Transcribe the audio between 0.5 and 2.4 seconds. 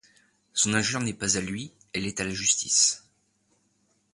Son injure n’est pas à lui, elle est à la